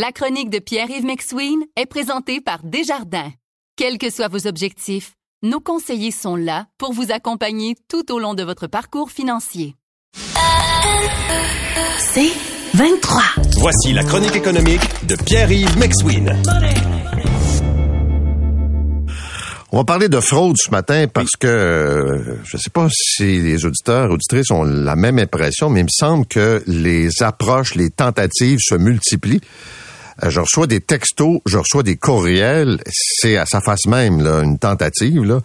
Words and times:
La 0.00 0.12
chronique 0.12 0.48
de 0.48 0.60
Pierre-Yves 0.60 1.04
McSween 1.04 1.58
est 1.74 1.86
présentée 1.86 2.40
par 2.40 2.60
Desjardins. 2.62 3.32
Quels 3.74 3.98
que 3.98 4.10
soient 4.10 4.28
vos 4.28 4.46
objectifs, 4.46 5.14
nos 5.42 5.58
conseillers 5.58 6.12
sont 6.12 6.36
là 6.36 6.66
pour 6.78 6.92
vous 6.92 7.10
accompagner 7.10 7.74
tout 7.88 8.12
au 8.12 8.20
long 8.20 8.34
de 8.34 8.44
votre 8.44 8.68
parcours 8.68 9.10
financier. 9.10 9.74
C'est 11.98 12.30
23. 12.74 13.22
Voici 13.56 13.92
la 13.92 14.04
chronique 14.04 14.36
économique 14.36 14.82
de 15.08 15.16
Pierre-Yves 15.16 15.76
McSween. 15.76 16.32
On 19.72 19.78
va 19.78 19.84
parler 19.84 20.08
de 20.08 20.20
fraude 20.20 20.56
ce 20.58 20.70
matin 20.70 21.06
parce 21.12 21.32
que 21.36 21.48
euh, 21.48 22.36
je 22.44 22.56
ne 22.56 22.60
sais 22.62 22.70
pas 22.70 22.86
si 22.92 23.40
les 23.40 23.64
auditeurs, 23.66 24.12
auditrices 24.12 24.52
ont 24.52 24.62
la 24.62 24.94
même 24.94 25.18
impression, 25.18 25.70
mais 25.70 25.80
il 25.80 25.86
me 25.86 25.88
semble 25.90 26.24
que 26.24 26.62
les 26.68 27.20
approches, 27.20 27.74
les 27.74 27.90
tentatives 27.90 28.60
se 28.60 28.76
multiplient. 28.76 29.40
Euh, 30.22 30.30
je 30.30 30.40
reçois 30.40 30.66
des 30.66 30.80
textos, 30.80 31.40
je 31.46 31.58
reçois 31.58 31.82
des 31.82 31.96
courriels, 31.96 32.80
c'est 32.86 33.36
à 33.36 33.46
sa 33.46 33.60
face 33.60 33.86
même 33.86 34.20
là, 34.20 34.42
une 34.42 34.58
tentative 34.58 35.24
là, 35.24 35.40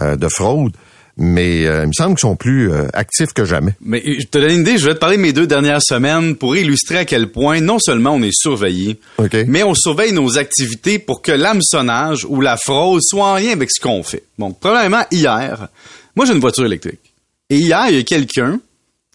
euh, 0.00 0.16
de 0.16 0.28
fraude 0.28 0.72
mais 1.16 1.66
euh, 1.66 1.84
il 1.84 1.88
me 1.88 1.92
semble 1.92 2.14
qu'ils 2.14 2.20
sont 2.20 2.36
plus 2.36 2.70
euh, 2.70 2.88
actifs 2.92 3.32
que 3.32 3.44
jamais. 3.44 3.72
Mais 3.80 4.02
je 4.04 4.26
te 4.26 4.38
donne 4.38 4.50
une 4.50 4.60
idée, 4.60 4.76
je 4.76 4.86
vais 4.86 4.94
te 4.94 4.98
parler 4.98 5.16
de 5.16 5.22
mes 5.22 5.32
deux 5.32 5.46
dernières 5.46 5.82
semaines 5.82 6.36
pour 6.36 6.56
illustrer 6.56 6.98
à 6.98 7.04
quel 7.04 7.32
point 7.32 7.60
non 7.60 7.78
seulement 7.78 8.10
on 8.10 8.22
est 8.22 8.34
surveillé, 8.36 8.98
mais 9.46 9.62
on 9.62 9.74
surveille 9.74 10.12
nos 10.12 10.36
activités 10.36 10.98
pour 10.98 11.22
que 11.22 11.32
l'hameçonnage 11.32 12.26
ou 12.28 12.40
la 12.40 12.56
fraude 12.56 13.00
soit 13.02 13.24
en 13.24 13.36
lien 13.36 13.52
avec 13.52 13.70
ce 13.70 13.80
qu'on 13.80 14.02
fait. 14.02 14.24
Bon, 14.38 14.52
probablement 14.52 15.04
hier, 15.10 15.68
moi 16.14 16.26
j'ai 16.26 16.34
une 16.34 16.40
voiture 16.40 16.66
électrique. 16.66 17.00
Et 17.48 17.58
hier, 17.58 17.86
il 17.88 17.96
y 17.96 18.00
a 18.00 18.02
quelqu'un 18.02 18.60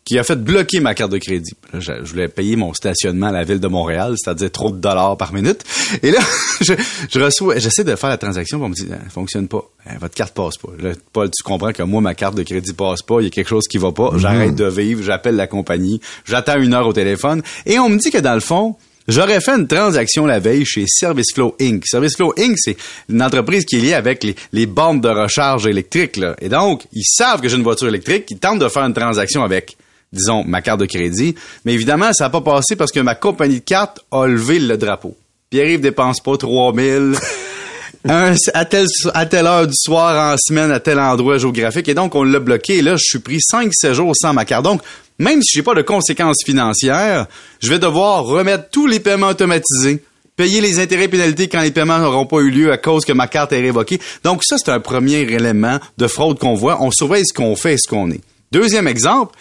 qui 0.03 0.17
a 0.17 0.23
fait 0.23 0.35
bloquer 0.35 0.79
ma 0.79 0.95
carte 0.95 1.11
de 1.11 1.17
crédit. 1.17 1.53
je, 1.73 1.91
voulais 2.03 2.27
payer 2.27 2.55
mon 2.55 2.73
stationnement 2.73 3.27
à 3.27 3.31
la 3.31 3.43
ville 3.43 3.59
de 3.59 3.67
Montréal, 3.67 4.15
c'est-à-dire 4.17 4.51
trop 4.51 4.71
de 4.71 4.77
dollars 4.77 5.15
par 5.15 5.33
minute. 5.33 5.63
Et 6.01 6.11
là, 6.11 6.19
je, 6.61 6.73
je 7.09 7.19
reçois, 7.19 7.57
j'essaie 7.59 7.83
de 7.83 7.95
faire 7.95 8.09
la 8.09 8.17
transaction, 8.17 8.61
on 8.61 8.69
me 8.69 8.73
dit, 8.73 8.87
ça 8.87 8.95
hein, 8.95 9.09
fonctionne 9.09 9.47
pas, 9.47 9.63
hein, 9.85 9.95
votre 9.99 10.15
carte 10.15 10.33
passe 10.33 10.57
pas. 10.57 10.69
Là, 10.79 10.91
Paul, 11.13 11.29
tu 11.29 11.43
comprends 11.43 11.71
que 11.71 11.83
moi, 11.83 12.01
ma 12.01 12.15
carte 12.15 12.35
de 12.35 12.43
crédit 12.43 12.73
passe 12.73 13.03
pas, 13.03 13.21
il 13.21 13.25
y 13.25 13.27
a 13.27 13.29
quelque 13.29 13.49
chose 13.49 13.67
qui 13.69 13.77
va 13.77 13.91
pas, 13.91 14.11
j'arrête 14.17 14.55
de 14.55 14.65
vivre, 14.65 15.03
j'appelle 15.03 15.35
la 15.35 15.47
compagnie, 15.47 16.01
j'attends 16.25 16.59
une 16.59 16.73
heure 16.73 16.87
au 16.87 16.93
téléphone, 16.93 17.43
et 17.65 17.77
on 17.79 17.89
me 17.89 17.97
dit 17.97 18.11
que 18.11 18.19
dans 18.19 18.33
le 18.33 18.41
fond, 18.41 18.75
J'aurais 19.07 19.41
fait 19.41 19.53
une 19.53 19.67
transaction 19.67 20.27
la 20.27 20.39
veille 20.39 20.63
chez 20.63 20.85
Service 20.87 21.33
Flow 21.33 21.55
Inc. 21.59 21.83
Service 21.85 22.15
Flow 22.15 22.33
Inc., 22.37 22.55
c'est 22.57 22.77
une 23.09 23.21
entreprise 23.23 23.65
qui 23.65 23.77
est 23.77 23.79
liée 23.79 23.93
avec 23.93 24.23
les, 24.23 24.35
les 24.53 24.67
bandes 24.67 25.01
de 25.01 25.09
recharge 25.09 25.65
électriques. 25.65 26.17
Là. 26.17 26.35
Et 26.39 26.49
donc, 26.49 26.85
ils 26.93 27.03
savent 27.03 27.41
que 27.41 27.49
j'ai 27.49 27.57
une 27.57 27.63
voiture 27.63 27.87
électrique, 27.87 28.25
ils 28.29 28.37
tentent 28.37 28.59
de 28.59 28.69
faire 28.69 28.83
une 28.83 28.93
transaction 28.93 29.43
avec 29.43 29.75
disons, 30.11 30.43
ma 30.45 30.61
carte 30.61 30.79
de 30.79 30.85
crédit. 30.85 31.35
Mais 31.65 31.73
évidemment, 31.73 32.13
ça 32.13 32.25
n'a 32.25 32.29
pas 32.29 32.41
passé 32.41 32.75
parce 32.75 32.91
que 32.91 32.99
ma 32.99 33.15
compagnie 33.15 33.59
de 33.59 33.65
carte 33.65 34.01
a 34.11 34.27
levé 34.27 34.59
le 34.59 34.77
drapeau. 34.77 35.15
Pierre-Yves 35.49 35.81
dépense 35.81 36.21
pas 36.21 36.37
3000 36.37 37.15
un, 38.07 38.33
à, 38.53 38.65
telle, 38.65 38.87
à 39.13 39.25
telle 39.25 39.47
heure 39.47 39.67
du 39.67 39.75
soir 39.75 40.33
en 40.33 40.37
semaine 40.37 40.71
à 40.71 40.79
tel 40.79 40.99
endroit 40.99 41.37
géographique. 41.37 41.87
Et 41.87 41.93
donc, 41.93 42.15
on 42.15 42.23
l'a 42.23 42.39
bloqué. 42.39 42.77
Et 42.77 42.81
là, 42.81 42.95
je 42.95 43.03
suis 43.03 43.19
pris 43.19 43.37
5-7 43.37 43.93
jours 43.93 44.13
sans 44.15 44.33
ma 44.33 44.45
carte. 44.45 44.63
Donc, 44.63 44.81
même 45.19 45.41
si 45.41 45.57
j'ai 45.57 45.63
pas 45.63 45.75
de 45.75 45.81
conséquences 45.81 46.43
financières, 46.43 47.27
je 47.61 47.69
vais 47.69 47.79
devoir 47.79 48.23
remettre 48.23 48.69
tous 48.71 48.87
les 48.87 48.99
paiements 48.99 49.29
automatisés 49.29 50.03
payer 50.35 50.61
les 50.61 50.79
intérêts 50.79 51.03
et 51.03 51.07
pénalités 51.07 51.47
quand 51.47 51.61
les 51.61 51.69
paiements 51.69 51.99
n'auront 51.99 52.25
pas 52.25 52.39
eu 52.39 52.49
lieu 52.49 52.71
à 52.71 52.77
cause 52.77 53.05
que 53.05 53.13
ma 53.13 53.27
carte 53.27 53.51
est 53.51 53.61
révoquée. 53.61 53.99
Donc 54.23 54.43
ça, 54.43 54.57
c'est 54.57 54.71
un 54.71 54.79
premier 54.79 55.19
élément 55.19 55.77
de 55.99 56.07
fraude 56.07 56.39
qu'on 56.39 56.55
voit. 56.55 56.81
On 56.81 56.89
surveille 56.89 57.25
ce 57.27 57.33
qu'on 57.33 57.55
fait 57.55 57.73
et 57.73 57.77
ce 57.77 57.87
qu'on 57.87 58.09
est. 58.09 58.21
Deuxième 58.51 58.87
exemple, 58.87 59.35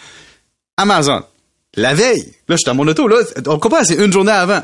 Amazon. 0.81 1.23
La 1.75 1.93
veille, 1.93 2.21
là, 2.47 2.55
je 2.55 2.57
suis 2.57 2.65
dans 2.65 2.75
mon 2.75 2.87
auto, 2.87 3.07
là, 3.07 3.17
on 3.47 3.57
comprend, 3.57 3.83
c'est 3.83 3.95
une 3.95 4.11
journée 4.11 4.31
avant. 4.31 4.61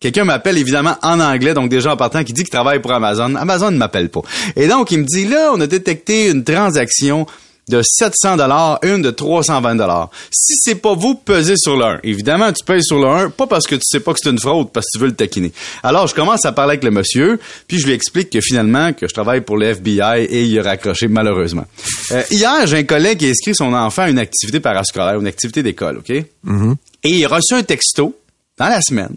Quelqu'un 0.00 0.24
m'appelle 0.24 0.58
évidemment 0.58 0.96
en 1.02 1.18
anglais, 1.20 1.54
donc 1.54 1.70
déjà 1.70 1.92
en 1.92 1.96
partant, 1.96 2.22
qui 2.22 2.32
dit 2.32 2.42
qu'il 2.42 2.50
travaille 2.50 2.80
pour 2.80 2.92
Amazon. 2.92 3.34
Amazon 3.34 3.70
ne 3.70 3.78
m'appelle 3.78 4.10
pas. 4.10 4.22
Et 4.54 4.68
donc, 4.68 4.90
il 4.92 5.00
me 5.00 5.04
dit, 5.04 5.26
là, 5.26 5.50
on 5.52 5.60
a 5.60 5.66
détecté 5.66 6.30
une 6.30 6.44
transaction 6.44 7.26
de 7.70 7.82
700 7.82 8.36
dollars, 8.36 8.78
une 8.82 9.02
de 9.02 9.10
320 9.10 9.76
dollars. 9.76 10.10
Si 10.30 10.54
c'est 10.56 10.74
pas 10.76 10.94
vous, 10.94 11.14
pesez 11.14 11.56
sur 11.56 11.76
le 11.76 11.98
Évidemment, 12.02 12.52
tu 12.52 12.64
pèses 12.64 12.84
sur 12.84 12.98
le 12.98 13.06
1, 13.06 13.30
pas 13.30 13.46
parce 13.46 13.66
que 13.66 13.74
tu 13.74 13.82
sais 13.84 14.00
pas 14.00 14.12
que 14.12 14.18
c'est 14.22 14.30
une 14.30 14.38
fraude, 14.38 14.70
parce 14.72 14.86
que 14.86 14.98
tu 14.98 15.02
veux 15.02 15.08
le 15.08 15.14
taquiner. 15.14 15.52
Alors, 15.82 16.06
je 16.06 16.14
commence 16.14 16.44
à 16.44 16.52
parler 16.52 16.72
avec 16.72 16.84
le 16.84 16.90
monsieur, 16.90 17.38
puis 17.66 17.78
je 17.78 17.86
lui 17.86 17.92
explique 17.92 18.30
que 18.30 18.40
finalement, 18.40 18.92
que 18.92 19.08
je 19.08 19.14
travaille 19.14 19.40
pour 19.40 19.56
le 19.56 19.66
FBI 19.66 20.24
et 20.24 20.44
il 20.44 20.58
a 20.58 20.62
raccroché 20.62 21.08
malheureusement. 21.08 21.64
Euh, 22.12 22.22
hier, 22.30 22.66
j'ai 22.66 22.78
un 22.78 22.84
collègue 22.84 23.18
qui 23.18 23.26
a 23.26 23.30
inscrit 23.30 23.54
son 23.54 23.72
enfant 23.72 24.02
à 24.02 24.10
une 24.10 24.18
activité 24.18 24.60
parascolaire, 24.60 25.20
une 25.20 25.26
activité 25.26 25.62
d'école, 25.62 25.98
OK? 25.98 26.10
Mm-hmm. 26.46 26.74
Et 27.04 27.10
il 27.10 27.24
a 27.24 27.28
reçu 27.28 27.54
un 27.54 27.62
texto 27.62 28.16
dans 28.58 28.68
la 28.68 28.80
semaine 28.80 29.14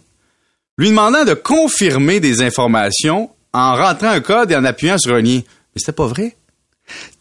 lui 0.82 0.90
demandant 0.90 1.26
de 1.26 1.36
confirmer 1.36 2.20
des 2.20 2.42
informations 2.42 3.30
en 3.54 3.76
rentrant 3.76 4.10
un 4.10 4.20
code 4.20 4.52
et 4.52 4.56
en 4.56 4.66
appuyant 4.66 4.98
sur 4.98 5.14
un 5.14 5.22
lien. 5.22 5.42
Mais 5.44 5.78
c'était 5.78 5.92
pas 5.92 6.08
vrai. 6.08 6.36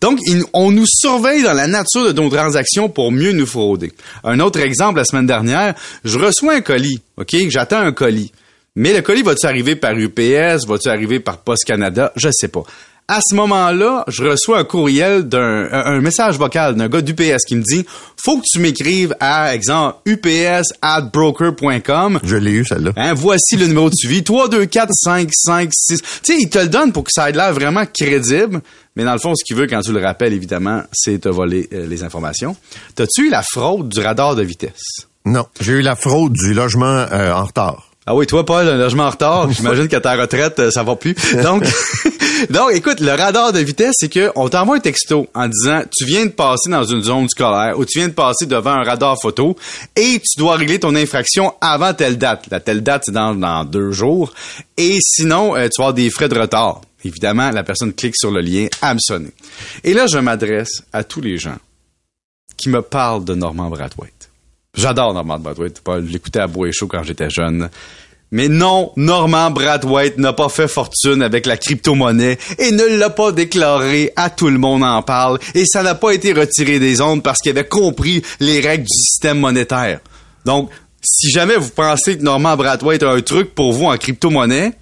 Donc, 0.00 0.18
on 0.52 0.70
nous 0.70 0.86
surveille 0.86 1.42
dans 1.42 1.52
la 1.52 1.66
nature 1.66 2.12
de 2.12 2.20
nos 2.20 2.30
transactions 2.30 2.88
pour 2.88 3.12
mieux 3.12 3.32
nous 3.32 3.46
frauder. 3.46 3.92
Un 4.24 4.40
autre 4.40 4.60
exemple, 4.60 4.98
la 4.98 5.04
semaine 5.04 5.26
dernière, 5.26 5.74
je 6.04 6.18
reçois 6.18 6.54
un 6.54 6.60
colis, 6.60 7.00
OK? 7.16 7.36
J'attends 7.48 7.80
un 7.80 7.92
colis. 7.92 8.32
Mais 8.76 8.94
le 8.94 9.02
colis 9.02 9.22
va-tu 9.22 9.46
arriver 9.46 9.76
par 9.76 9.92
UPS? 9.92 10.66
Va-tu 10.66 10.88
arriver 10.88 11.20
par 11.20 11.38
Post 11.38 11.64
Canada? 11.64 12.12
Je 12.16 12.28
sais 12.32 12.48
pas 12.48 12.64
à 13.10 13.18
ce 13.28 13.34
moment-là, 13.34 14.04
je 14.06 14.22
reçois 14.22 14.60
un 14.60 14.64
courriel 14.64 15.24
d'un 15.24 15.68
un 15.72 16.00
message 16.00 16.38
vocal 16.38 16.76
d'un 16.76 16.88
gars 16.88 17.00
d'UPS 17.00 17.44
qui 17.44 17.56
me 17.56 17.62
dit 17.62 17.84
faut 18.16 18.38
que 18.38 18.44
tu 18.48 18.60
m'écrives 18.60 19.16
à 19.18 19.52
exemple 19.52 19.98
ups@broker.com. 20.06 22.20
Je 22.22 22.36
l'ai 22.36 22.52
eu 22.52 22.64
celle-là. 22.64 22.92
Hein, 22.94 23.14
voici 23.14 23.56
le 23.56 23.66
numéro 23.66 23.90
de 23.90 23.96
suivi 23.96 24.20
3245556. 24.20 25.70
Tu 25.88 25.96
sais, 26.22 26.36
il 26.38 26.48
te 26.48 26.60
le 26.60 26.68
donne 26.68 26.92
pour 26.92 27.02
que 27.02 27.10
ça 27.12 27.28
ait 27.28 27.32
l'air 27.32 27.52
vraiment 27.52 27.84
crédible, 27.84 28.60
mais 28.96 29.04
dans 29.04 29.12
le 29.12 29.18
fond 29.18 29.34
ce 29.34 29.44
qu'il 29.44 29.56
veut 29.56 29.66
quand 29.66 29.80
tu 29.80 29.92
le 29.92 30.00
rappelles 30.00 30.32
évidemment, 30.32 30.82
c'est 30.92 31.20
te 31.20 31.28
voler 31.28 31.68
euh, 31.72 31.86
les 31.86 32.02
informations. 32.02 32.56
T'as-tu 32.94 33.26
eu 33.26 33.30
la 33.30 33.42
fraude 33.42 33.88
du 33.88 34.00
radar 34.00 34.34
de 34.34 34.42
vitesse? 34.42 35.06
Non, 35.24 35.46
j'ai 35.60 35.72
eu 35.72 35.82
la 35.82 35.96
fraude 35.96 36.32
du 36.32 36.54
logement 36.54 37.06
euh, 37.12 37.32
en 37.32 37.44
retard. 37.44 37.90
Ah 38.06 38.14
oui, 38.14 38.26
toi, 38.26 38.44
Paul, 38.44 38.66
un 38.66 38.76
logement 38.76 39.04
en 39.04 39.10
retard, 39.10 39.52
j'imagine 39.52 39.86
qu'à 39.86 40.00
ta 40.00 40.16
retraite, 40.16 40.58
euh, 40.58 40.70
ça 40.70 40.82
va 40.82 40.96
plus. 40.96 41.14
Donc, 41.42 41.64
donc, 42.50 42.72
écoute, 42.72 43.00
le 43.00 43.12
radar 43.12 43.52
de 43.52 43.60
vitesse, 43.60 43.94
c'est 43.98 44.08
que 44.08 44.32
on 44.34 44.48
t'envoie 44.48 44.76
un 44.76 44.80
texto 44.80 45.28
en 45.34 45.46
disant 45.46 45.82
tu 45.94 46.06
viens 46.06 46.24
de 46.24 46.30
passer 46.30 46.70
dans 46.70 46.82
une 46.82 47.02
zone 47.02 47.28
scolaire 47.28 47.78
ou 47.78 47.84
tu 47.84 47.98
viens 47.98 48.08
de 48.08 48.14
passer 48.14 48.46
devant 48.46 48.72
un 48.72 48.82
radar 48.82 49.16
photo 49.20 49.54
et 49.94 50.18
tu 50.18 50.38
dois 50.38 50.56
régler 50.56 50.80
ton 50.80 50.96
infraction 50.96 51.54
avant 51.60 51.92
telle 51.92 52.16
date. 52.16 52.46
La 52.50 52.58
telle 52.58 52.82
date, 52.82 53.02
c'est 53.04 53.12
dans, 53.12 53.34
dans 53.34 53.64
deux 53.64 53.92
jours. 53.92 54.32
Et 54.76 54.98
sinon, 55.02 55.54
euh, 55.54 55.68
tu 55.68 55.80
vas 55.80 55.88
avoir 55.88 55.94
des 55.94 56.08
frais 56.10 56.28
de 56.28 56.38
retard. 56.38 56.80
Évidemment, 57.04 57.50
la 57.50 57.62
personne 57.62 57.92
clique 57.92 58.16
sur 58.16 58.30
le 58.30 58.40
lien 58.40 58.66
à 58.82 58.94
Et 59.84 59.94
là, 59.94 60.06
je 60.06 60.18
m'adresse 60.18 60.82
à 60.92 61.04
tous 61.04 61.20
les 61.20 61.38
gens 61.38 61.56
qui 62.56 62.68
me 62.68 62.82
parlent 62.82 63.24
de 63.24 63.34
Norman 63.34 63.70
Brathwaite. 63.70 64.30
J'adore 64.74 65.14
Norman 65.14 65.38
Brathwaite. 65.38 65.80
Je 65.86 66.12
l'écoutais 66.12 66.40
à 66.40 66.46
Bois 66.46 66.68
et 66.68 66.72
Chaud 66.72 66.86
quand 66.86 67.02
j'étais 67.02 67.30
jeune. 67.30 67.70
Mais 68.32 68.48
non, 68.48 68.92
Norman 68.96 69.50
Brathwaite 69.50 70.18
n'a 70.18 70.32
pas 70.32 70.48
fait 70.48 70.68
fortune 70.68 71.22
avec 71.22 71.46
la 71.46 71.56
crypto-monnaie 71.56 72.38
et 72.58 72.70
ne 72.70 72.84
l'a 72.96 73.10
pas 73.10 73.32
déclaré 73.32 74.12
à 74.14 74.30
tout 74.30 74.48
le 74.48 74.58
monde 74.58 74.84
en 74.84 75.02
parle 75.02 75.40
et 75.54 75.64
ça 75.66 75.82
n'a 75.82 75.96
pas 75.96 76.12
été 76.12 76.32
retiré 76.32 76.78
des 76.78 77.00
ondes 77.00 77.24
parce 77.24 77.38
qu'il 77.40 77.50
avait 77.50 77.66
compris 77.66 78.22
les 78.38 78.60
règles 78.60 78.84
du 78.84 78.96
système 78.96 79.40
monétaire. 79.40 79.98
Donc, 80.44 80.70
si 81.02 81.30
jamais 81.30 81.56
vous 81.56 81.70
pensez 81.70 82.18
que 82.18 82.22
Norman 82.22 82.56
Brathwaite 82.56 83.02
a 83.02 83.10
un 83.10 83.20
truc 83.20 83.52
pour 83.52 83.72
vous 83.72 83.86
en 83.86 83.96
crypto-monnaie, 83.96 84.74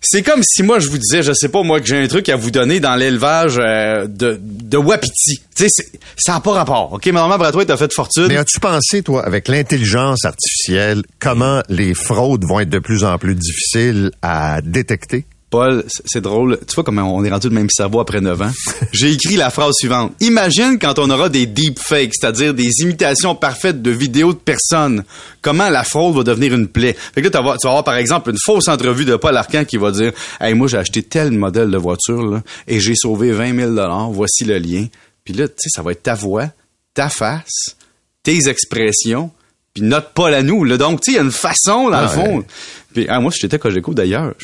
c'est 0.00 0.22
comme 0.22 0.42
si 0.42 0.62
moi 0.62 0.78
je 0.78 0.88
vous 0.88 0.98
disais, 0.98 1.22
je 1.22 1.32
sais 1.32 1.48
pas 1.48 1.62
moi 1.62 1.80
que 1.80 1.86
j'ai 1.86 1.98
un 1.98 2.06
truc 2.06 2.28
à 2.28 2.36
vous 2.36 2.50
donner 2.50 2.80
dans 2.80 2.94
l'élevage 2.94 3.58
euh, 3.58 4.06
de, 4.06 4.38
de 4.40 4.76
Wapiti. 4.76 5.40
Tu 5.54 5.68
sais, 5.68 5.84
ça 6.16 6.32
n'a 6.34 6.40
pas 6.40 6.52
rapport. 6.52 6.92
OK, 6.92 7.06
mais 7.06 7.12
normalement 7.12 7.50
tu 7.50 7.72
as 7.72 7.76
fait 7.76 7.92
fortune. 7.92 8.26
Mais 8.28 8.36
as-tu 8.36 8.60
pensé 8.60 9.02
toi 9.02 9.24
avec 9.24 9.48
l'intelligence 9.48 10.24
artificielle 10.24 11.02
comment 11.18 11.62
les 11.68 11.94
fraudes 11.94 12.44
vont 12.44 12.60
être 12.60 12.70
de 12.70 12.78
plus 12.78 13.04
en 13.04 13.18
plus 13.18 13.34
difficiles 13.34 14.12
à 14.22 14.60
détecter? 14.62 15.24
Paul, 15.50 15.84
c'est 16.04 16.20
drôle. 16.20 16.58
Tu 16.68 16.74
vois 16.74 16.84
comment 16.84 17.14
on 17.14 17.24
est 17.24 17.30
rendu 17.30 17.48
le 17.48 17.54
même 17.54 17.70
cerveau 17.70 18.00
après 18.00 18.20
9 18.20 18.42
ans? 18.42 18.50
J'ai 18.92 19.12
écrit 19.12 19.36
la 19.36 19.48
phrase 19.48 19.74
suivante. 19.78 20.12
Imagine 20.20 20.78
quand 20.78 20.98
on 20.98 21.08
aura 21.08 21.30
des 21.30 21.46
deepfakes, 21.46 22.12
c'est-à-dire 22.14 22.52
des 22.52 22.70
imitations 22.80 23.34
parfaites 23.34 23.80
de 23.80 23.90
vidéos 23.90 24.34
de 24.34 24.38
personnes. 24.38 25.04
Comment 25.40 25.70
la 25.70 25.84
fraude 25.84 26.14
va 26.14 26.22
devenir 26.22 26.52
une 26.52 26.68
plaie? 26.68 26.94
Fait 26.94 27.22
que 27.22 27.28
là, 27.28 27.30
tu 27.30 27.66
vas, 27.66 27.70
avoir, 27.70 27.84
par 27.84 27.96
exemple, 27.96 28.30
une 28.30 28.36
fausse 28.44 28.68
entrevue 28.68 29.06
de 29.06 29.16
Paul 29.16 29.36
Arcan 29.36 29.64
qui 29.64 29.78
va 29.78 29.90
dire, 29.90 30.12
hey, 30.40 30.52
moi, 30.52 30.68
j'ai 30.68 30.76
acheté 30.76 31.02
tel 31.02 31.30
modèle 31.30 31.70
de 31.70 31.78
voiture, 31.78 32.22
là, 32.22 32.42
et 32.66 32.78
j'ai 32.78 32.94
sauvé 32.94 33.32
20 33.32 33.74
000 33.74 34.12
Voici 34.12 34.44
le 34.44 34.58
lien. 34.58 34.86
Puis 35.24 35.32
là, 35.32 35.48
tu 35.48 35.54
sais, 35.56 35.70
ça 35.70 35.82
va 35.82 35.92
être 35.92 36.02
ta 36.02 36.14
voix, 36.14 36.48
ta 36.92 37.08
face, 37.08 37.76
tes 38.22 38.48
expressions, 38.48 39.30
puis 39.72 39.82
notre 39.82 40.10
Paul 40.10 40.34
à 40.34 40.42
nous, 40.42 40.64
là. 40.64 40.76
Donc, 40.76 41.00
tu 41.00 41.12
sais, 41.12 41.16
il 41.16 41.16
y 41.16 41.20
a 41.20 41.24
une 41.24 41.32
façon, 41.32 41.88
dans 41.88 42.02
le 42.02 42.08
fond. 42.08 42.44
Puis, 42.92 43.06
ah, 43.08 43.20
moi, 43.20 43.32
si 43.32 43.40
j'étais 43.40 43.58
Cogeco, 43.58 43.94
d'ailleurs, 43.94 44.34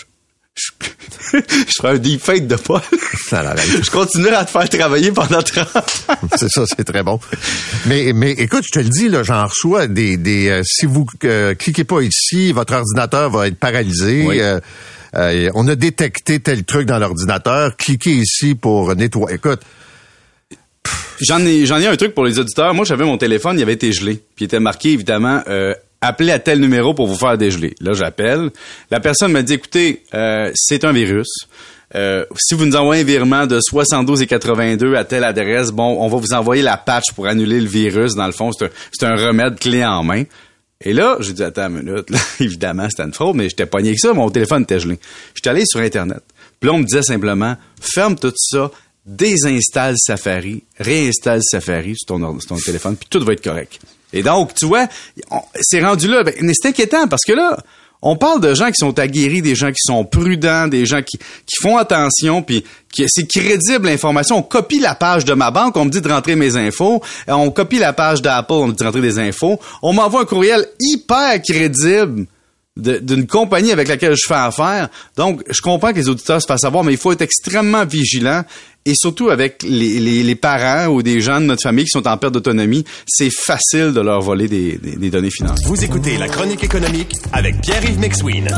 je 1.49 1.73
ferai 1.79 1.95
un 1.95 1.99
deepfake 1.99 2.47
de 2.47 2.57
Paul. 2.57 2.81
je 2.93 3.91
continuerai 3.91 4.37
à 4.37 4.45
te 4.45 4.51
faire 4.51 4.69
travailler 4.69 5.13
pendant 5.13 5.43
30 5.43 5.77
ans. 5.77 6.17
c'est 6.37 6.49
ça, 6.49 6.65
c'est 6.67 6.85
très 6.85 7.03
bon. 7.03 7.19
Mais, 7.87 8.13
mais 8.15 8.33
écoute, 8.33 8.65
je 8.65 8.79
te 8.79 8.79
le 8.79 8.89
dis, 8.89 9.09
là, 9.09 9.23
j'en 9.23 9.45
reçois 9.47 9.87
des, 9.87 10.17
des 10.17 10.49
euh, 10.49 10.63
si 10.65 10.87
vous 10.87 11.07
euh, 11.25 11.55
cliquez 11.55 11.85
pas 11.85 12.01
ici, 12.01 12.53
votre 12.53 12.75
ordinateur 12.75 13.31
va 13.31 13.49
être 13.49 13.59
paralysé. 13.59 14.27
Euh, 15.17 15.51
on 15.55 15.69
a 15.69 15.77
détecté 15.77 16.41
tel 16.41 16.65
truc 16.65 16.87
dans 16.87 16.99
l'ordinateur. 16.99 17.77
Cliquez 17.77 18.13
ici 18.13 18.55
pour 18.55 18.95
nettoyer. 18.95 19.37
Écoute. 19.37 19.61
J'en 21.21 21.39
ai, 21.47 21.65
j'en 21.65 21.79
ai 21.79 21.87
un 21.87 21.97
truc 21.97 22.15
pour 22.15 22.25
les 22.25 22.39
auditeurs. 22.39 22.75
Moi, 22.75 22.85
j'avais 22.85 23.05
mon 23.05 23.17
téléphone, 23.17 23.57
il 23.57 23.63
avait 23.63 23.75
été 23.75 23.93
gelé. 23.93 24.15
Puis 24.35 24.45
il 24.45 24.45
était 24.45 24.61
marqué, 24.61 24.91
évidemment, 24.91 25.43
appelez 26.07 26.33
à 26.33 26.39
tel 26.39 26.61
numéro 26.61 26.95
pour 26.95 27.07
vous 27.07 27.17
faire 27.17 27.39
dégeler. 27.39 27.75
Là, 27.81 27.93
j'appelle. 27.93 28.51
La 28.91 29.01
personne 29.01 29.33
me 29.33 29.43
dit, 29.43 29.55
écoutez, 29.55 30.03
euh, 30.15 30.51
c'est 30.55 30.85
un 30.85 30.93
virus. 30.93 31.29
Euh, 31.95 32.25
si 32.37 32.55
vous 32.55 32.67
nous 32.67 32.77
envoyez 32.77 33.03
un 33.03 33.07
virement 33.07 33.47
de 33.47 33.61
72 33.61 34.23
et 34.23 34.27
82 34.27 34.97
à 34.97 35.05
telle 35.05 35.25
adresse, 35.25 35.71
bon, 35.71 35.97
on 36.01 36.09
va 36.09 36.17
vous 36.17 36.33
envoyer 36.33 36.63
la 36.63 36.77
patch 36.77 37.13
pour 37.15 37.27
annuler 37.27 37.61
le 37.61 37.69
virus. 37.69 38.15
Dans 38.15 38.27
le 38.27 38.33
fond, 38.33 38.51
c'est 38.53 39.07
un, 39.07 39.15
remède 39.15 39.59
clé 39.59 39.85
en 39.85 40.03
main. 40.03 40.25
Et 40.85 40.93
là, 40.93 41.17
j'ai 41.21 41.33
dit, 41.33 41.43
attends 41.43 41.69
une 41.69 41.83
minute, 41.83 42.09
évidemment, 42.41 42.87
c'était 42.91 43.05
une 43.05 43.15
fraude, 43.15 43.37
mais 43.37 43.49
j'étais 43.49 43.67
pogné 43.67 43.93
que 43.93 44.01
ça, 44.01 44.13
mon 44.13 44.29
téléphone 44.29 44.63
était 44.63 44.81
gelé. 44.81 44.99
J'étais 45.35 45.51
allé 45.51 45.63
sur 45.67 45.81
Internet. 45.81 46.23
Puis 46.59 46.69
là, 46.69 46.75
on 46.75 46.79
me 46.79 46.85
disait 46.85 47.03
simplement, 47.03 47.57
ferme 47.81 48.17
tout 48.17 48.33
ça, 48.37 48.71
désinstalle 49.07 49.95
Safari, 49.99 50.65
réinstalle 50.79 51.41
Safari 51.43 51.95
sur 51.97 52.19
ton, 52.19 52.41
sur 52.41 52.49
ton 52.49 52.57
téléphone, 52.57 52.97
puis 52.97 53.07
tout 53.09 53.25
va 53.25 53.35
être 53.35 53.45
correct. 53.45 53.79
Et 54.15 54.23
donc, 54.23 54.55
tu 54.55 54.65
vois, 54.65 54.87
c'est 55.61 55.85
rendu 55.85 56.09
là. 56.09 56.23
Ben, 56.23 56.35
c'est 56.55 56.69
inquiétant 56.69 57.07
parce 57.09 57.25
que 57.25 57.33
là, 57.33 57.59
on 58.01 58.17
parle 58.17 58.41
de 58.41 58.55
gens 58.55 58.67
qui 58.67 58.77
sont 58.79 58.99
aguerris, 58.99 59.43
des 59.43 59.55
gens 59.55 59.71
qui 59.71 59.81
sont 59.83 60.05
prudents, 60.05 60.69
des 60.69 60.85
gens 60.85 61.03
qui, 61.03 61.19
qui 61.19 61.57
font 61.61 61.79
attention, 61.79 62.43
puis 62.43 62.63
qui, 62.93 63.05
c'est 63.09 63.27
crédible 63.27 63.87
l'information. 63.87 64.37
On 64.37 64.43
copie 64.43 64.79
la 64.79 64.95
page 64.95 65.25
de 65.25 65.33
ma 65.33 65.51
banque, 65.51 65.77
on 65.77 65.87
me 65.87 65.91
dit 65.91 66.01
de 66.03 66.09
rentrer 66.09 66.37
mes 66.37 66.57
infos. 66.57 67.03
On 67.27 67.51
copie 67.51 67.79
la 67.79 67.93
page 67.93 68.23
d'Apple, 68.23 68.53
on 68.53 68.67
me 68.69 68.73
dit 68.73 68.79
de 68.79 68.85
rentrer 68.85 69.01
des 69.01 69.19
infos. 69.19 69.59
On 69.83 69.95
m'envoie 69.95 70.21
un 70.21 70.27
courriel 70.27 70.67
hyper 70.81 71.41
crédible 71.43 72.27
d'une 72.77 73.27
compagnie 73.27 73.73
avec 73.73 73.89
laquelle 73.89 74.17
je 74.17 74.27
fais 74.27 74.35
affaire. 74.35 74.89
Donc, 75.17 75.43
je 75.49 75.61
comprends 75.61 75.93
que 75.93 75.97
les 75.97 76.09
auditeurs 76.09 76.43
se 76.43 76.47
fassent 76.47 76.63
savoir, 76.63 76.85
mais 76.85 76.93
il 76.93 76.99
faut 76.99 77.13
être 77.13 77.23
extrêmement 77.23 77.87
vigilant 77.87 78.43
et 78.87 78.95
surtout 78.95 79.31
avec 79.31 79.63
les, 79.63 79.99
les, 80.23 80.35
parents 80.35 80.89
ou 80.89 81.03
des 81.03 81.21
gens 81.21 81.41
de 81.41 81.47
notre 81.47 81.63
famille 81.63 81.85
qui 81.85 81.91
sont 81.91 82.07
en 82.07 82.17
perte 82.19 82.35
d'autonomie, 82.35 82.85
c'est 83.07 83.31
facile 83.31 83.93
de 83.93 84.01
leur 84.01 84.21
voler 84.21 84.49
des, 84.49 84.79
des, 84.79 85.11
données 85.11 85.31
financières. 85.31 85.69
Vous 85.69 85.83
écoutez 85.83 86.19
La 86.19 86.29
Chronique 86.29 86.63
économique 86.63 87.15
avec 87.33 87.61
Pierre-Yves 87.63 87.99
Maxwin. 87.99 88.49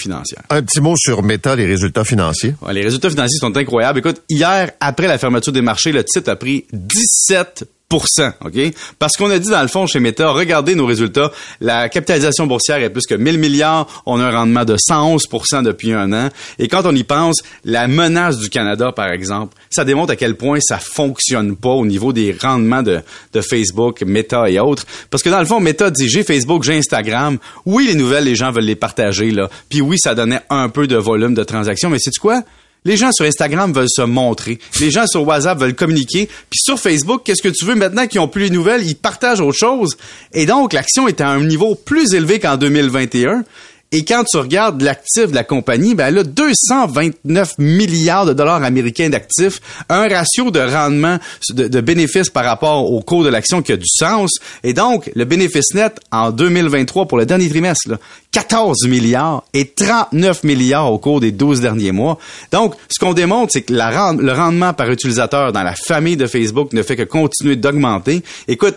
Financière. 0.00 0.42
Un 0.50 0.62
petit 0.62 0.80
mot 0.80 0.96
sur 0.96 1.22
Meta, 1.22 1.54
les 1.54 1.66
résultats 1.66 2.04
financiers. 2.04 2.54
les 2.72 2.82
résultats 2.82 3.10
financiers 3.10 3.38
sont 3.38 3.56
incroyables. 3.56 4.00
Écoute, 4.00 4.22
hier, 4.28 4.72
après 4.80 5.06
la 5.06 5.18
fermeture 5.18 5.52
des 5.52 5.62
marchés, 5.62 5.92
le 5.92 6.02
titre 6.02 6.30
a 6.30 6.36
pris 6.36 6.66
17 6.72 7.64
OK? 7.92 8.74
Parce 8.98 9.16
qu'on 9.16 9.30
a 9.30 9.38
dit 9.38 9.50
dans 9.50 9.62
le 9.62 9.68
fond 9.68 9.86
chez 9.86 10.00
Meta, 10.00 10.30
regardez 10.30 10.74
nos 10.74 10.86
résultats, 10.86 11.32
la 11.60 11.88
capitalisation 11.88 12.46
boursière 12.46 12.78
est 12.78 12.90
plus 12.90 13.06
que 13.06 13.14
1000 13.14 13.38
milliards, 13.38 14.02
on 14.06 14.20
a 14.20 14.24
un 14.24 14.30
rendement 14.30 14.64
de 14.64 14.76
111% 14.76 15.62
depuis 15.62 15.92
un 15.92 16.12
an. 16.12 16.28
Et 16.58 16.68
quand 16.68 16.82
on 16.86 16.94
y 16.94 17.04
pense, 17.04 17.42
la 17.64 17.88
menace 17.88 18.38
du 18.38 18.50
Canada, 18.50 18.92
par 18.92 19.10
exemple, 19.10 19.56
ça 19.70 19.84
démontre 19.84 20.12
à 20.12 20.16
quel 20.16 20.36
point 20.36 20.58
ça 20.60 20.78
fonctionne 20.78 21.56
pas 21.56 21.70
au 21.70 21.86
niveau 21.86 22.12
des 22.12 22.36
rendements 22.40 22.82
de, 22.82 23.00
de 23.32 23.40
Facebook, 23.40 24.02
Meta 24.02 24.48
et 24.48 24.58
autres. 24.58 24.86
Parce 25.10 25.22
que 25.22 25.30
dans 25.30 25.40
le 25.40 25.46
fond, 25.46 25.60
Meta 25.60 25.90
dit, 25.90 26.08
j'ai 26.08 26.22
Facebook, 26.22 26.62
j'ai 26.62 26.76
Instagram. 26.76 27.38
Oui, 27.66 27.86
les 27.86 27.94
nouvelles, 27.94 28.24
les 28.24 28.36
gens 28.36 28.50
veulent 28.50 28.64
les 28.64 28.76
partager, 28.76 29.30
là. 29.30 29.48
Puis 29.68 29.80
oui, 29.80 29.96
ça 29.98 30.14
donnait 30.14 30.40
un 30.50 30.68
peu 30.68 30.86
de 30.86 30.96
volume 30.96 31.34
de 31.34 31.44
transactions, 31.44 31.90
mais 31.90 31.98
c'est 31.98 32.16
quoi? 32.18 32.42
Les 32.84 32.96
gens 32.96 33.12
sur 33.12 33.24
Instagram 33.24 33.72
veulent 33.72 33.86
se 33.88 34.02
montrer. 34.02 34.58
Les 34.80 34.90
gens 34.90 35.06
sur 35.06 35.26
WhatsApp 35.26 35.58
veulent 35.58 35.74
communiquer. 35.74 36.28
Puis 36.50 36.60
sur 36.64 36.80
Facebook, 36.80 37.22
qu'est-ce 37.24 37.42
que 37.42 37.48
tu 37.48 37.64
veux 37.64 37.76
maintenant 37.76 38.08
qu'ils 38.08 38.20
ont 38.20 38.26
plus 38.26 38.42
les 38.42 38.50
nouvelles? 38.50 38.84
Ils 38.84 38.96
partagent 38.96 39.40
autre 39.40 39.58
chose. 39.58 39.96
Et 40.32 40.46
donc, 40.46 40.72
l'action 40.72 41.06
est 41.06 41.20
à 41.20 41.28
un 41.28 41.44
niveau 41.44 41.76
plus 41.76 42.12
élevé 42.12 42.40
qu'en 42.40 42.56
2021. 42.56 43.44
Et 43.94 44.04
quand 44.04 44.24
tu 44.24 44.38
regardes 44.38 44.80
l'actif 44.80 45.28
de 45.28 45.34
la 45.34 45.44
compagnie, 45.44 45.94
ben 45.94 46.06
elle 46.06 46.18
a 46.18 46.24
229 46.24 47.58
milliards 47.58 48.24
de 48.24 48.32
dollars 48.32 48.62
américains 48.64 49.10
d'actifs, 49.10 49.60
un 49.90 50.08
ratio 50.08 50.50
de 50.50 50.60
rendement 50.60 51.18
de, 51.50 51.68
de 51.68 51.80
bénéfices 51.82 52.30
par 52.30 52.44
rapport 52.44 52.90
au 52.90 53.02
cours 53.02 53.22
de 53.22 53.28
l'action 53.28 53.60
qui 53.60 53.72
a 53.72 53.76
du 53.76 53.86
sens. 53.86 54.30
Et 54.64 54.72
donc, 54.72 55.10
le 55.14 55.26
bénéfice 55.26 55.74
net 55.74 56.00
en 56.10 56.30
2023 56.30 57.06
pour 57.06 57.18
le 57.18 57.26
dernier 57.26 57.50
trimestre, 57.50 57.90
là, 57.90 57.98
14 58.32 58.88
milliards 58.88 59.44
et 59.52 59.68
39 59.68 60.42
milliards 60.44 60.90
au 60.90 60.98
cours 60.98 61.20
des 61.20 61.30
12 61.30 61.60
derniers 61.60 61.92
mois. 61.92 62.18
Donc, 62.50 62.74
ce 62.88 62.98
qu'on 62.98 63.12
démontre, 63.12 63.52
c'est 63.52 63.62
que 63.62 63.74
le 63.74 64.32
rendement 64.32 64.72
par 64.72 64.90
utilisateur 64.90 65.52
dans 65.52 65.62
la 65.62 65.74
famille 65.74 66.16
de 66.16 66.26
Facebook 66.26 66.72
ne 66.72 66.82
fait 66.82 66.96
que 66.96 67.02
continuer 67.02 67.56
d'augmenter. 67.56 68.22
Écoute, 68.48 68.76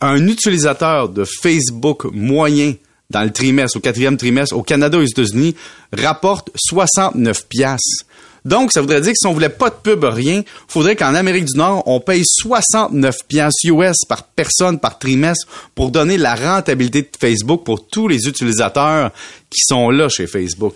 un 0.00 0.26
utilisateur 0.26 1.10
de 1.10 1.24
Facebook 1.24 2.04
moyen 2.12 2.72
dans 3.10 3.22
le 3.22 3.30
trimestre, 3.30 3.76
au 3.76 3.80
quatrième 3.80 4.16
trimestre, 4.16 4.56
au 4.56 4.62
Canada 4.62 4.98
et 4.98 5.02
aux 5.02 5.06
États-Unis, 5.06 5.54
rapporte 5.92 6.50
69 6.56 7.46
piastres. 7.48 8.06
Donc, 8.44 8.72
ça 8.72 8.82
voudrait 8.82 9.00
dire 9.00 9.12
que 9.12 9.18
si 9.18 9.26
on 9.26 9.32
voulait 9.32 9.48
pas 9.48 9.70
de 9.70 9.74
pub, 9.74 10.04
rien, 10.04 10.42
faudrait 10.68 10.96
qu'en 10.96 11.14
Amérique 11.14 11.46
du 11.46 11.56
Nord, 11.56 11.82
on 11.86 12.00
paye 12.00 12.24
69 12.26 13.16
piastres 13.26 13.64
US 13.64 14.04
par 14.06 14.24
personne 14.24 14.78
par 14.78 14.98
trimestre 14.98 15.46
pour 15.74 15.90
donner 15.90 16.18
la 16.18 16.34
rentabilité 16.34 17.00
de 17.02 17.08
Facebook 17.18 17.64
pour 17.64 17.86
tous 17.86 18.06
les 18.06 18.28
utilisateurs 18.28 19.12
qui 19.54 19.62
sont 19.64 19.90
là 19.90 20.08
chez 20.08 20.26
Facebook. 20.26 20.74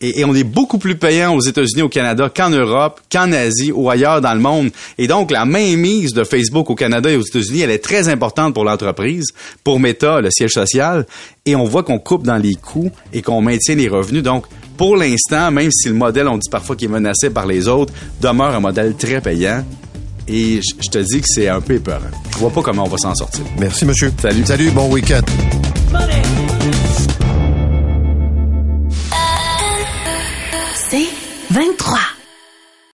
Et, 0.00 0.24
on 0.24 0.34
est 0.34 0.44
beaucoup 0.44 0.78
plus 0.78 0.96
payant 0.96 1.34
aux 1.34 1.40
États-Unis, 1.40 1.82
au 1.82 1.88
Canada, 1.88 2.30
qu'en 2.34 2.50
Europe, 2.50 3.00
qu'en 3.10 3.32
Asie 3.32 3.72
ou 3.72 3.88
ailleurs 3.88 4.20
dans 4.20 4.34
le 4.34 4.40
monde. 4.40 4.70
Et 4.98 5.06
donc, 5.06 5.30
la 5.30 5.44
mainmise 5.44 6.12
de 6.12 6.24
Facebook 6.24 6.68
au 6.70 6.74
Canada 6.74 7.10
et 7.10 7.16
aux 7.16 7.22
États-Unis, 7.22 7.60
elle 7.60 7.70
est 7.70 7.82
très 7.82 8.08
importante 8.08 8.54
pour 8.54 8.64
l'entreprise, 8.64 9.28
pour 9.64 9.80
Meta, 9.80 10.20
le 10.20 10.30
siège 10.30 10.52
social. 10.52 11.06
Et 11.46 11.56
on 11.56 11.64
voit 11.64 11.82
qu'on 11.82 11.98
coupe 11.98 12.26
dans 12.26 12.36
les 12.36 12.54
coûts 12.54 12.90
et 13.12 13.22
qu'on 13.22 13.40
maintient 13.40 13.74
les 13.74 13.88
revenus. 13.88 14.22
Donc, 14.22 14.46
pour 14.76 14.96
l'instant, 14.96 15.50
même 15.50 15.70
si 15.72 15.88
le 15.88 15.94
modèle, 15.94 16.28
on 16.28 16.36
dit 16.36 16.50
parfois 16.50 16.76
qu'il 16.76 16.88
est 16.88 16.92
menacé 16.92 17.30
par 17.30 17.46
les 17.46 17.66
autres, 17.66 17.92
demeure 18.20 18.54
un 18.54 18.60
modèle 18.60 18.94
très 18.96 19.20
payant. 19.20 19.64
Et 20.28 20.60
je 20.62 20.90
te 20.90 20.98
dis 20.98 21.20
que 21.20 21.26
c'est 21.26 21.48
un 21.48 21.60
peu 21.60 21.74
épeurant. 21.74 22.10
Je 22.32 22.36
vois 22.38 22.50
pas 22.50 22.60
comment 22.62 22.84
on 22.84 22.88
va 22.88 22.98
s'en 22.98 23.14
sortir. 23.14 23.44
Merci, 23.58 23.86
monsieur. 23.86 24.12
Salut. 24.20 24.44
Salut, 24.44 24.70
bon 24.70 24.92
week-end. 24.92 25.22